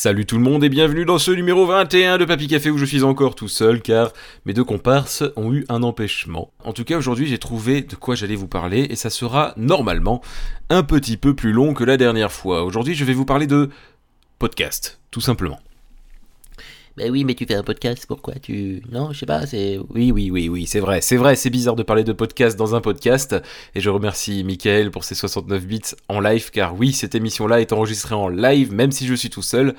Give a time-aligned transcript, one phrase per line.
[0.00, 2.84] Salut tout le monde et bienvenue dans ce numéro 21 de Papy Café où je
[2.84, 4.12] suis encore tout seul car
[4.44, 6.52] mes deux comparses ont eu un empêchement.
[6.62, 10.22] En tout cas aujourd'hui j'ai trouvé de quoi j'allais vous parler et ça sera normalement
[10.70, 12.62] un petit peu plus long que la dernière fois.
[12.62, 13.70] Aujourd'hui je vais vous parler de
[14.38, 15.58] podcast, tout simplement.
[16.98, 18.82] Ben oui, mais tu fais un podcast, pourquoi tu...
[18.90, 19.78] Non, je sais pas, c'est...
[19.90, 22.74] Oui, oui, oui, oui, c'est vrai, c'est vrai, c'est bizarre de parler de podcast dans
[22.74, 23.36] un podcast,
[23.76, 27.72] et je remercie Michael pour ses 69 bits en live, car oui, cette émission-là est
[27.72, 29.76] enregistrée en live, même si je suis tout seul.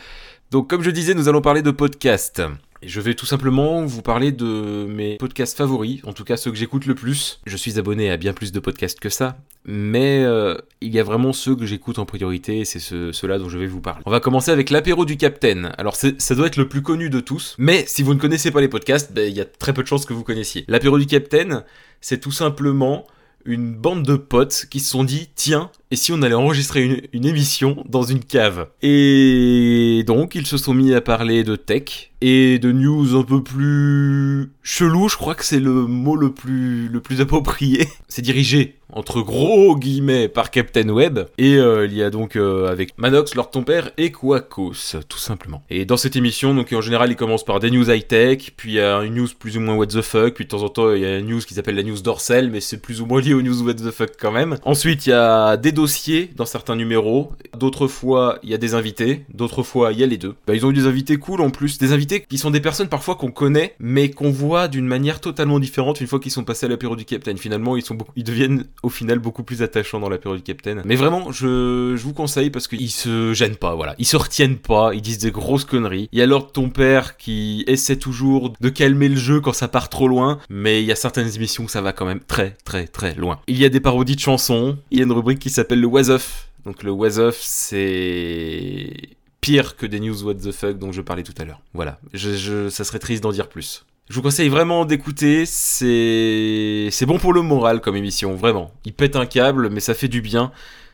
[0.51, 2.41] Donc comme je disais, nous allons parler de podcast.
[2.81, 6.51] Et je vais tout simplement vous parler de mes podcasts favoris, en tout cas ceux
[6.51, 7.41] que j'écoute le plus.
[7.45, 11.03] Je suis abonné à bien plus de podcasts que ça, mais euh, il y a
[11.03, 14.01] vraiment ceux que j'écoute en priorité, c'est ceux-là dont je vais vous parler.
[14.05, 15.71] On va commencer avec l'apéro du Capitaine.
[15.77, 18.61] Alors ça doit être le plus connu de tous, mais si vous ne connaissez pas
[18.61, 20.65] les podcasts, ben, il y a très peu de chances que vous connaissiez.
[20.67, 21.63] L'apéro du Capitaine,
[22.01, 23.05] c'est tout simplement
[23.45, 27.01] une bande de potes qui se sont dit tiens et si on allait enregistrer une,
[27.13, 28.67] une, émission dans une cave?
[28.81, 33.41] Et donc ils se sont mis à parler de tech et de news un peu
[33.41, 38.75] plus chelou je crois que c'est le mot le plus le plus approprié c'est dirigé
[38.91, 43.35] entre gros guillemets par Captain Web et euh, il y a donc euh, avec Manox,
[43.35, 45.61] Lord ton père et Quacos tout simplement.
[45.69, 48.71] Et dans cette émission donc en général il commence par des news high tech, puis
[48.71, 50.69] il y a une news plus ou moins what the fuck, puis de temps en
[50.69, 53.05] temps il y a une news qui s'appelle la news dorsale mais c'est plus ou
[53.05, 54.57] moins lié aux news what the fuck quand même.
[54.63, 58.73] Ensuite il y a des dossiers dans certains numéros, d'autres fois il y a des
[58.73, 60.35] invités, d'autres fois il y a les deux.
[60.45, 62.89] Bah, ils ont eu des invités cool en plus, des invités qui sont des personnes
[62.89, 66.65] parfois qu'on connaît mais qu'on voit d'une manière totalement différente une fois qu'ils sont passés
[66.65, 67.35] à l'apéro du Captain.
[67.37, 70.81] Finalement ils sont ils deviennent au final beaucoup plus attachant dans la période du Captain.
[70.85, 73.95] Mais vraiment, je, je vous conseille parce qu'ils se gênent pas, voilà.
[73.99, 76.09] Ils se retiennent pas, ils disent des grosses conneries.
[76.11, 79.67] Il y a alors ton père qui essaie toujours de calmer le jeu quand ça
[79.67, 82.55] part trop loin, mais il y a certaines émissions où ça va quand même très
[82.65, 83.39] très très loin.
[83.47, 85.87] Il y a des parodies de chansons, il y a une rubrique qui s'appelle le
[85.87, 86.49] Was Off.
[86.65, 88.93] Donc le Was Off, c'est
[89.41, 91.61] pire que des news what the fuck dont je parlais tout à l'heure.
[91.73, 93.85] Voilà, je, ça serait triste d'en dire plus.
[94.09, 98.71] Je vous conseille vraiment d'écouter, c'est c'est bon pour le moral comme émission, vraiment.
[98.85, 100.51] Il pète un câble, mais ça fait du bien.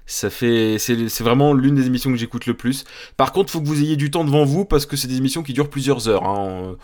[0.08, 2.84] Ça fait, c'est vraiment l'une des émissions que j'écoute le plus.
[3.18, 5.42] Par contre, faut que vous ayez du temps devant vous parce que c'est des émissions
[5.42, 6.26] qui durent plusieurs heures.
[6.26, 6.76] Hein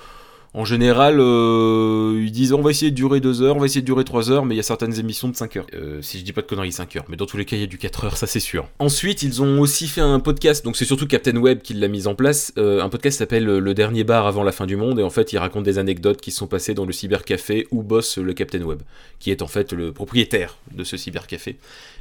[0.53, 3.79] en général, euh, ils disent on va essayer de durer 2 heures, on va essayer
[3.79, 5.67] de durer 3 heures, mais il y a certaines émissions de 5 heures.
[5.73, 7.05] Euh, si je dis pas de conneries, 5 heures.
[7.07, 8.67] Mais dans tous les cas, il y a du 4 heures, ça c'est sûr.
[8.79, 12.05] Ensuite, ils ont aussi fait un podcast, donc c'est surtout Captain Web qui l'a mis
[12.05, 12.51] en place.
[12.57, 15.31] Euh, un podcast s'appelle Le dernier bar avant la fin du monde, et en fait,
[15.31, 18.61] il raconte des anecdotes qui se sont passées dans le cybercafé où bosse le Captain
[18.61, 18.81] Web,
[19.19, 21.55] qui est en fait le propriétaire de ce cybercafé.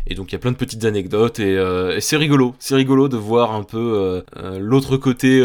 [0.08, 2.56] Et donc il y a plein de petites anecdotes, et, euh, et c'est rigolo.
[2.58, 5.40] C'est rigolo de voir un peu euh, l'autre côté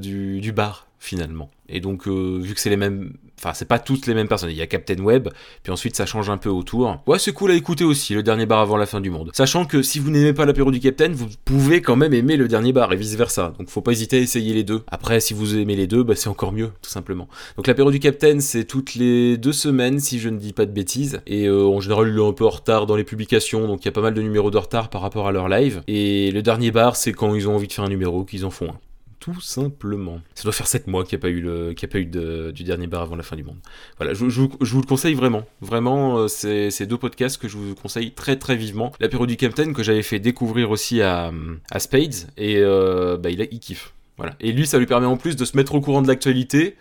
[0.00, 1.50] du, du bar finalement.
[1.68, 3.14] Et donc, euh, vu que c'est les mêmes.
[3.38, 4.50] Enfin, c'est pas toutes les mêmes personnes.
[4.50, 5.28] Il y a Captain Web,
[5.62, 7.02] puis ensuite ça change un peu autour.
[7.06, 9.30] Ouais, c'est cool à écouter aussi, le dernier bar avant la fin du monde.
[9.34, 12.48] Sachant que si vous n'aimez pas l'apéro du Captain, vous pouvez quand même aimer le
[12.48, 13.52] dernier bar et vice versa.
[13.58, 14.82] Donc, faut pas hésiter à essayer les deux.
[14.86, 17.28] Après, si vous aimez les deux, bah, c'est encore mieux, tout simplement.
[17.56, 20.72] Donc, l'apéro du Captain, c'est toutes les deux semaines, si je ne dis pas de
[20.72, 21.20] bêtises.
[21.26, 23.86] Et euh, en général, il est un peu en retard dans les publications, donc il
[23.86, 25.82] y a pas mal de numéros de retard par rapport à leur live.
[25.88, 28.50] Et le dernier bar, c'est quand ils ont envie de faire un numéro qu'ils en
[28.50, 28.78] font un
[29.24, 30.20] tout simplement.
[30.34, 33.22] Ça doit faire 7 mois qu'il n'y a pas eu, du dernier bar avant la
[33.22, 33.56] fin du monde.
[33.96, 35.44] Voilà, je, vous le conseille vraiment.
[35.62, 38.92] Vraiment, euh, c'est, c'est deux podcasts que je vous conseille très très vivement.
[39.00, 41.32] L'apéro du Captain que j'avais fait découvrir aussi à,
[41.78, 43.94] Spades, et euh, bah, il, il kiffe.
[44.18, 44.36] Voilà.
[44.40, 46.76] Et lui, ça lui permet en plus de se mettre au courant de l'actualité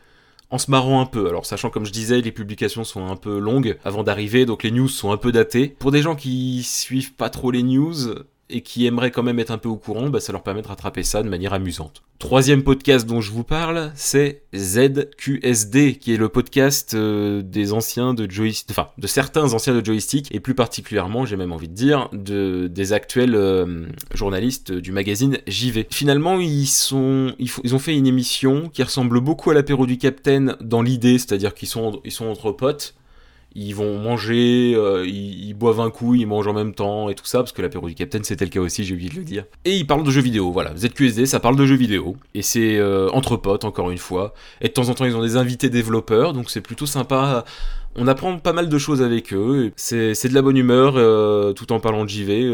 [0.50, 1.30] en se marrant un peu.
[1.30, 4.72] Alors sachant comme je disais, les publications sont un peu longues avant d'arriver, donc les
[4.72, 5.75] news sont un peu datées.
[5.80, 7.96] Pour des gens qui suivent pas trop les news,
[8.50, 10.68] et qui aimeraient quand même être un peu au courant, bah, ça leur permet de
[10.68, 12.04] rattraper ça de manière amusante.
[12.20, 18.14] Troisième podcast dont je vous parle, c'est ZQSD, qui est le podcast euh, des anciens
[18.14, 21.74] de joystick, enfin de certains anciens de joystick, et plus particulièrement, j'ai même envie de
[21.74, 25.88] dire, de, des actuels euh, journalistes du magazine JV.
[25.92, 30.56] Finalement, ils sont, ils, ont fait une émission qui ressemble beaucoup à l'apéro du Capitaine
[30.62, 32.96] dans l'idée, c'est-à-dire qu'ils sont, ils sont entre potes,
[33.55, 37.25] ils vont manger, euh, ils, boivent un coup, ils mangent en même temps et tout
[37.25, 39.45] ça, parce que l'apéro du Capitaine c'était le cas aussi, j'ai oublié de le dire.
[39.65, 40.75] Et ils parlent de jeux vidéo, voilà.
[40.75, 42.15] ZQSD, ça parle de jeux vidéo.
[42.33, 44.33] Et c'est euh, entre potes, encore une fois.
[44.61, 47.45] Et de temps en temps, ils ont des invités développeurs, donc c'est plutôt sympa.
[47.95, 49.71] On apprend pas mal de choses avec eux.
[49.75, 52.50] C'est, de la bonne humeur, euh, tout en parlant de JV.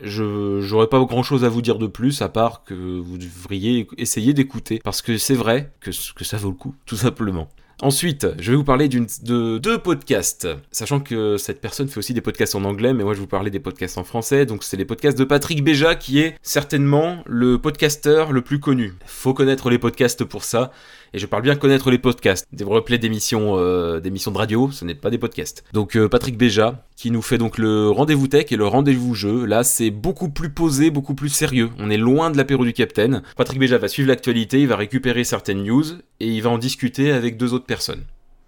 [0.00, 3.88] Je, j'aurais pas grand chose à vous dire de plus, à part que vous devriez
[3.98, 4.80] essayer d'écouter.
[4.84, 7.48] Parce que c'est vrai que ça vaut le coup, tout simplement.
[7.82, 12.20] Ensuite, je vais vous parler de deux podcasts, sachant que cette personne fait aussi des
[12.20, 14.84] podcasts en anglais, mais moi je vous parler des podcasts en français, donc c'est les
[14.84, 18.92] podcasts de Patrick Béja, qui est certainement le podcasteur le plus connu.
[19.06, 20.72] Faut connaître les podcasts pour ça,
[21.12, 22.46] et je parle bien connaître les podcasts.
[22.52, 25.64] Des replays d'émissions, euh, d'émissions de radio, ce n'est pas des podcasts.
[25.72, 29.44] Donc euh, Patrick Béja, qui nous fait donc le rendez-vous tech et le rendez-vous jeu.
[29.44, 31.70] Là, c'est beaucoup plus posé, beaucoup plus sérieux.
[31.78, 33.22] On est loin de l'apéro du Capitaine.
[33.36, 35.84] Patrick Béja va suivre l'actualité, il va récupérer certaines news
[36.20, 38.04] et il va en discuter avec deux autres personnes.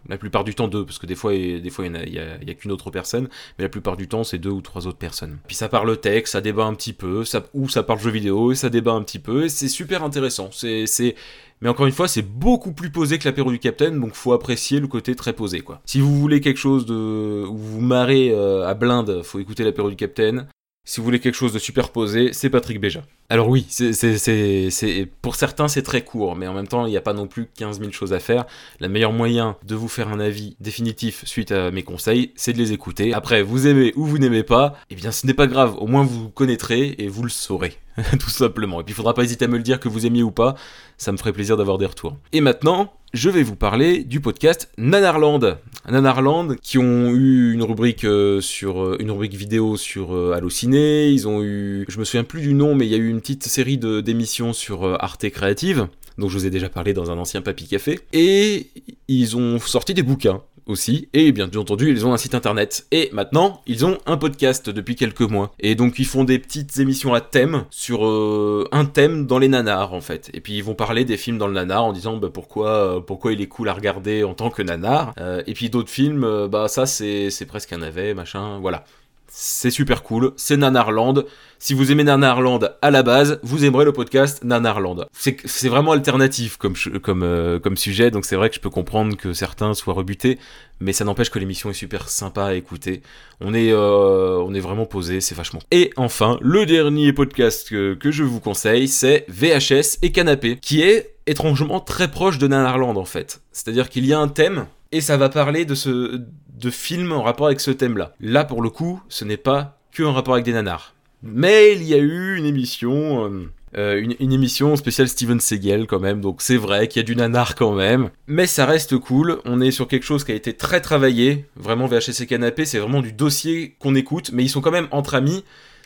[0.09, 2.73] La plupart du temps deux, parce que des fois, des fois il n'y a, qu'une
[2.73, 3.29] autre personne,
[3.59, 5.39] mais la plupart du temps c'est deux ou trois autres personnes.
[5.47, 8.53] Puis ça parle tech, ça débat un petit peu, ça, ou ça parle jeux vidéo,
[8.53, 10.51] et ça débat un petit peu, et c'est super intéressant.
[10.53, 11.15] C'est...
[11.61, 14.81] Mais encore une fois, c'est beaucoup plus posé que l'apéro du Capitaine, donc faut apprécier
[14.81, 15.81] le côté très posé, quoi.
[15.87, 17.47] Si vous voulez quelque chose de...
[17.47, 20.49] où vous marrez euh, à blinde, faut écouter l'apéro du Capitaine.
[20.85, 23.03] Si vous voulez quelque chose de superposé, c'est Patrick Béja.
[23.29, 27.01] Alors oui, c'est, pour certains c'est très court, mais en même temps il n'y a
[27.01, 28.47] pas non plus 15 000 choses à faire.
[28.81, 32.59] Le meilleur moyen de vous faire un avis définitif suite à mes conseils, c'est de
[32.59, 33.15] les écouter.
[33.15, 36.03] Après, vous aimez ou vous n'aimez pas, eh bien ce n'est pas grave, au moins
[36.03, 37.79] vous connaîtrez et vous le saurez.
[38.19, 38.81] Tout simplement.
[38.81, 40.57] Et puis il faudra pas hésiter à me le dire que vous aimiez ou pas,
[40.99, 42.17] ça me ferait plaisir d'avoir des retours.
[42.33, 45.59] Et maintenant, je vais vous parler du podcast Nanarland.
[45.91, 51.09] Nanarland qui ont eu une rubrique euh, sur euh, une rubrique vidéo sur euh, Allociné,
[51.09, 53.21] ils ont eu je me souviens plus du nom mais il y a eu une
[53.21, 55.89] petite série d'émissions sur euh, Arte Créative
[56.19, 58.01] dont je vous ai déjà parlé dans un ancien Papy Café.
[58.13, 58.69] Et
[59.09, 62.87] ils ont sorti des bouquins aussi, et bien entendu ils ont un site internet.
[62.91, 65.53] Et maintenant ils ont un podcast depuis quelques mois.
[65.61, 69.49] Et donc ils font des petites émissions à thème sur euh, un thème dans les
[69.49, 70.31] nanars en fait.
[70.35, 73.01] Et puis ils vont parler des films dans le nanar en disant bah, pourquoi, euh,
[73.01, 75.13] pourquoi il est cool à regarder en tant que nanar.
[75.19, 78.85] Euh, et puis d'autres films, bah ça c'est c'est presque un navet, machin, voilà.
[79.35, 81.25] C'est super cool, c'est Nanarland.
[81.59, 85.07] Si vous aimez Nanarland à la base, vous aimerez le podcast Nanarland.
[85.15, 89.73] C'est vraiment alternatif euh, comme sujet, donc c'est vrai que je peux comprendre que certains
[89.73, 90.39] soient rebutés,
[90.81, 93.01] mais ça n'empêche que l'émission est super sympa à écouter.
[93.41, 95.61] On est, euh, vraiment posé, c'est vachement.
[95.71, 100.83] Et enfin, le dernier podcast que, que je vous conseille, c'est VHS et Canapé, qui
[100.83, 103.41] est étrangement très proche de Nanarland en fait.
[103.51, 106.21] C'est-à-dire qu'il y a un thème, et ça va parler de ce
[106.63, 108.15] de films en rapport avec ce thème-là.
[108.21, 110.95] Là, pour le coup, ce n'est pas que en rapport avec des nanars.
[111.23, 115.87] Mais il y a eu une émission, euh, euh, une, une émission spéciale Steven Seagal
[115.87, 118.11] quand même, donc c'est vrai qu'il y a du nanar quand même.
[118.27, 121.89] Mais ça reste cool, on est sur quelque chose qui a été très travaillé, vraiment
[121.89, 125.45] et Canapé, c'est vraiment du dossier qu'on écoute, mais ils sont quand même entre amis,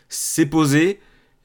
[0.09, 1.01] c'est posé,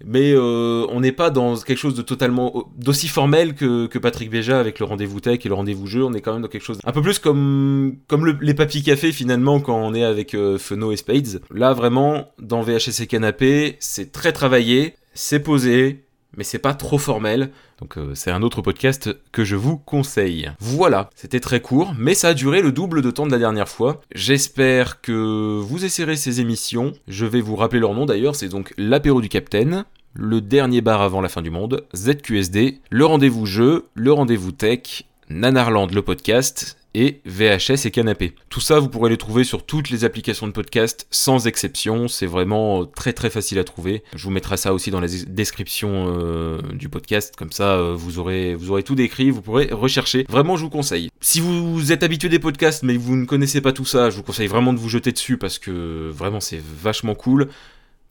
[0.06, 4.30] mais euh, on n'est pas dans quelque chose de totalement d'aussi formel que, que Patrick
[4.30, 6.04] Béja avec le rendez-vous tech et le rendez-vous jeu.
[6.04, 8.84] On est quand même dans quelque chose un peu plus comme comme le- les papy
[8.84, 11.42] café finalement quand on est avec euh, Feno et Spades.
[11.54, 16.04] Là vraiment dans VHS et canapé, c'est très travaillé, c'est posé,
[16.38, 17.52] mais c'est pas trop formel.
[17.80, 20.52] Donc euh, c'est un autre podcast que je vous conseille.
[20.60, 23.70] Voilà, c'était très court, mais ça a duré le double de temps de la dernière
[23.70, 24.02] fois.
[24.14, 26.94] J'espère que vous essaierez ces émissions.
[27.08, 31.02] Je vais vous rappeler leur nom d'ailleurs, c'est donc l'apéro du Capitaine, le dernier bar
[31.02, 36.78] avant la fin du monde, ZQSD, le rendez-vous jeu, le rendez-vous tech, Nanarland le podcast
[36.94, 38.34] et VHS et Canapé.
[38.50, 42.08] Tout ça, vous pourrez les trouver sur toutes les applications de podcast, sans exception.
[42.08, 44.04] C'est vraiment euh, très très facile à trouver.
[44.16, 47.94] Je vous mettrai ça aussi dans la des- description euh, du podcast, comme ça euh,
[47.96, 50.26] vous aurez vous aurez tout décrit, vous pourrez rechercher.
[50.30, 51.10] Vraiment, je vous conseille.
[51.22, 54.24] Si vous êtes habitué des podcasts mais vous ne connaissez pas tout ça, je vous
[54.24, 57.48] conseille vraiment de vous jeter dessus parce que vraiment c'est vachement cool.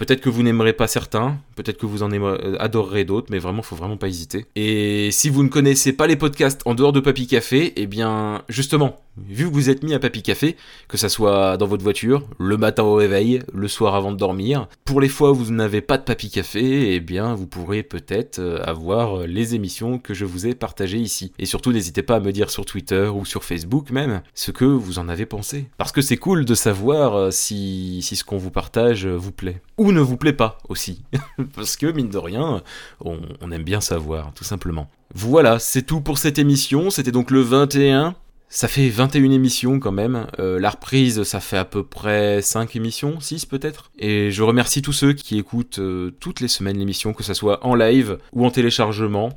[0.00, 3.60] Peut-être que vous n'aimerez pas certains, peut-être que vous en euh, adorerez d'autres, mais vraiment,
[3.60, 4.46] faut vraiment pas hésiter.
[4.56, 8.40] Et si vous ne connaissez pas les podcasts en dehors de Papy Café, eh bien,
[8.48, 8.96] justement,
[9.28, 10.56] vu que vous êtes mis à Papy Café,
[10.88, 14.68] que ça soit dans votre voiture, le matin au réveil, le soir avant de dormir,
[14.86, 18.38] pour les fois où vous n'avez pas de Papy Café, eh bien, vous pourrez peut-être
[18.38, 21.32] euh, avoir euh, les émissions que je vous ai partagées ici.
[21.38, 24.64] Et surtout, n'hésitez pas à me dire sur Twitter ou sur Facebook même ce que
[24.64, 25.66] vous en avez pensé.
[25.76, 29.60] Parce que c'est cool de savoir si, si ce qu'on vous partage vous plaît.
[29.80, 31.00] Ou ne vous plaît pas aussi.
[31.54, 32.62] Parce que, mine de rien,
[33.02, 33.18] on,
[33.50, 34.90] aime bien savoir, tout simplement.
[35.14, 36.90] Voilà, c'est tout pour cette émission.
[36.90, 38.14] C'était donc le 21.
[38.50, 40.26] Ça fait 21 émissions quand même.
[40.38, 43.90] Euh, la reprise, ça fait à peu près 5 émissions, 6 peut-être.
[43.98, 47.64] Et je remercie tous ceux qui écoutent euh, toutes les semaines l'émission, que ça soit
[47.64, 49.30] en live ou en téléchargement,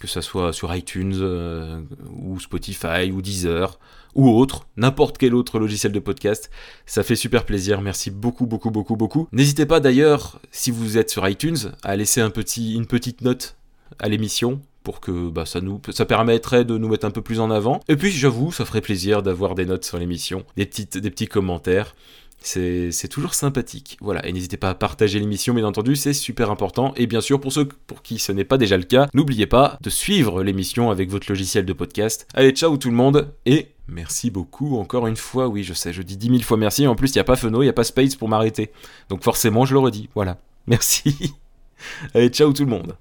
[0.00, 1.80] que ça soit sur iTunes euh,
[2.22, 3.78] ou Spotify ou Deezer
[4.14, 6.50] ou autre, n'importe quel autre logiciel de podcast.
[6.86, 7.80] Ça fait super plaisir.
[7.80, 9.28] Merci beaucoup, beaucoup, beaucoup, beaucoup.
[9.30, 13.56] N'hésitez pas d'ailleurs, si vous êtes sur iTunes, à laisser une petite note
[13.98, 17.80] à l'émission pour que bah, ça permettrait de nous mettre un peu plus en avant.
[17.88, 21.28] Et puis j'avoue, ça ferait plaisir d'avoir des notes sur l'émission, des petites des petits
[21.28, 21.94] commentaires.
[22.42, 23.98] C'est toujours sympathique.
[24.00, 26.92] Voilà, et n'hésitez pas à partager l'émission, bien entendu, c'est super important.
[26.96, 29.78] Et bien sûr, pour ceux pour qui ce n'est pas déjà le cas, n'oubliez pas
[29.82, 32.26] de suivre l'émission avec votre logiciel de podcast.
[32.34, 36.02] Allez, ciao tout le monde, et Merci beaucoup, encore une fois, oui, je sais, je
[36.02, 37.72] dis dix mille fois merci, en plus, il n'y a pas Feno, il n'y a
[37.72, 38.70] pas Space pour m'arrêter.
[39.08, 40.38] Donc forcément, je le redis, voilà.
[40.68, 41.34] Merci.
[42.14, 42.96] Allez, ciao tout le monde.